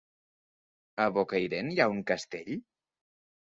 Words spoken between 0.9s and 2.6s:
A Bocairent hi ha un castell?